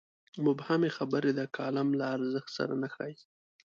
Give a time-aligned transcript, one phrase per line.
[0.45, 3.17] مبهمې خبرې د کالم له ارزښت سره نه ښايي.